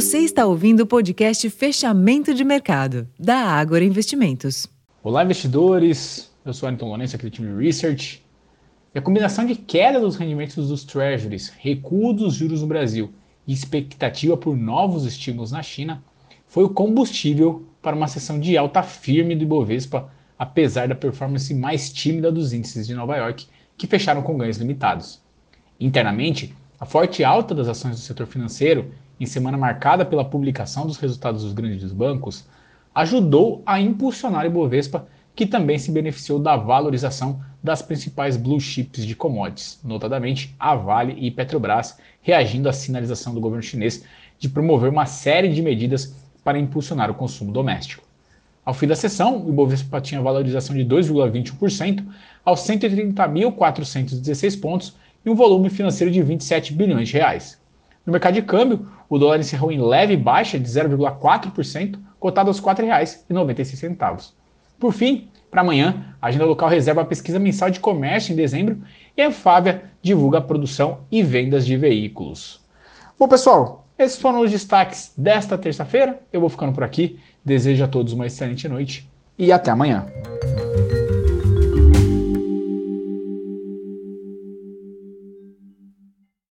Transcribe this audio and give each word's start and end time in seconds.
Você 0.00 0.20
está 0.20 0.46
ouvindo 0.46 0.80
o 0.80 0.86
podcast 0.86 1.50
Fechamento 1.50 2.32
de 2.32 2.42
Mercado, 2.42 3.06
da 3.18 3.36
Ágora 3.36 3.84
Investimentos. 3.84 4.66
Olá, 5.02 5.22
investidores. 5.22 6.32
Eu 6.42 6.54
sou 6.54 6.66
Ayrton 6.66 6.88
Lourenço, 6.88 7.16
aqui 7.16 7.26
do 7.26 7.30
time 7.30 7.62
Research. 7.62 8.24
E 8.94 8.98
a 8.98 9.02
combinação 9.02 9.44
de 9.44 9.54
queda 9.54 10.00
dos 10.00 10.16
rendimentos 10.16 10.68
dos 10.68 10.84
treasuries, 10.84 11.50
recuo 11.50 12.14
dos 12.14 12.32
juros 12.32 12.62
no 12.62 12.66
Brasil 12.66 13.12
e 13.46 13.52
expectativa 13.52 14.38
por 14.38 14.56
novos 14.56 15.04
estímulos 15.04 15.52
na 15.52 15.62
China 15.62 16.02
foi 16.46 16.64
o 16.64 16.70
combustível 16.70 17.66
para 17.82 17.94
uma 17.94 18.08
sessão 18.08 18.40
de 18.40 18.56
alta 18.56 18.82
firme 18.82 19.36
do 19.36 19.42
Ibovespa, 19.42 20.10
apesar 20.38 20.88
da 20.88 20.94
performance 20.94 21.52
mais 21.52 21.92
tímida 21.92 22.32
dos 22.32 22.54
índices 22.54 22.86
de 22.86 22.94
Nova 22.94 23.18
York, 23.18 23.46
que 23.76 23.86
fecharam 23.86 24.22
com 24.22 24.38
ganhos 24.38 24.56
limitados. 24.56 25.20
Internamente, 25.78 26.56
a 26.80 26.86
forte 26.86 27.22
alta 27.22 27.54
das 27.54 27.68
ações 27.68 27.96
do 27.96 28.00
setor 28.00 28.26
financeiro, 28.26 28.90
em 29.20 29.26
semana 29.26 29.58
marcada 29.58 30.04
pela 30.04 30.24
publicação 30.24 30.86
dos 30.86 30.96
resultados 30.96 31.44
dos 31.44 31.52
grandes 31.52 31.92
bancos, 31.92 32.46
ajudou 32.94 33.62
a 33.66 33.78
impulsionar 33.78 34.44
o 34.44 34.46
Ibovespa, 34.46 35.06
que 35.36 35.46
também 35.46 35.78
se 35.78 35.92
beneficiou 35.92 36.38
da 36.38 36.56
valorização 36.56 37.40
das 37.62 37.82
principais 37.82 38.36
blue 38.36 38.58
chips 38.58 39.04
de 39.04 39.14
commodities, 39.14 39.78
notadamente 39.84 40.54
a 40.58 40.74
Vale 40.74 41.14
e 41.18 41.30
Petrobras, 41.30 41.98
reagindo 42.22 42.68
à 42.68 42.72
sinalização 42.72 43.34
do 43.34 43.40
governo 43.40 43.62
chinês 43.62 44.04
de 44.38 44.48
promover 44.48 44.90
uma 44.90 45.06
série 45.06 45.52
de 45.52 45.62
medidas 45.62 46.14
para 46.42 46.58
impulsionar 46.58 47.10
o 47.10 47.14
consumo 47.14 47.52
doméstico. 47.52 48.02
Ao 48.64 48.74
fim 48.74 48.86
da 48.86 48.96
sessão, 48.96 49.44
o 49.44 49.50
Ibovespa 49.50 50.00
tinha 50.00 50.22
valorização 50.22 50.74
de 50.74 50.84
2,21% 50.84 52.04
aos 52.44 52.60
130.416 52.60 54.60
pontos 54.60 54.96
e 55.24 55.30
um 55.30 55.34
volume 55.34 55.68
financeiro 55.68 56.12
de 56.12 56.22
27 56.22 56.72
bilhões 56.72 57.08
de 57.08 57.14
reais. 57.14 57.60
No 58.04 58.12
mercado 58.12 58.34
de 58.34 58.42
câmbio, 58.42 58.86
o 59.08 59.18
dólar 59.18 59.40
encerrou 59.40 59.70
em 59.70 59.80
leve 59.80 60.16
baixa 60.16 60.58
de 60.58 60.68
0,4%, 60.68 61.98
cotado 62.18 62.48
aos 62.48 62.58
R$ 62.58 62.64
4,96. 62.64 64.32
Por 64.78 64.92
fim, 64.92 65.28
para 65.50 65.62
amanhã, 65.62 66.14
a 66.22 66.28
agenda 66.28 66.44
local 66.44 66.68
reserva 66.68 67.02
a 67.02 67.04
pesquisa 67.04 67.38
mensal 67.38 67.70
de 67.70 67.80
comércio 67.80 68.32
em 68.32 68.36
dezembro 68.36 68.78
e 69.16 69.22
a 69.22 69.28
Anfávia 69.28 69.84
divulga 70.00 70.38
a 70.38 70.42
produção 70.42 71.00
e 71.10 71.22
vendas 71.22 71.66
de 71.66 71.76
veículos. 71.76 72.60
Bom, 73.18 73.28
pessoal, 73.28 73.86
esses 73.98 74.18
foram 74.18 74.40
os 74.40 74.50
destaques 74.50 75.12
desta 75.16 75.58
terça-feira. 75.58 76.20
Eu 76.32 76.40
vou 76.40 76.48
ficando 76.48 76.72
por 76.72 76.84
aqui. 76.84 77.18
Desejo 77.44 77.84
a 77.84 77.88
todos 77.88 78.12
uma 78.12 78.26
excelente 78.26 78.68
noite 78.68 79.10
e 79.38 79.52
até 79.52 79.70
amanhã. 79.70 80.06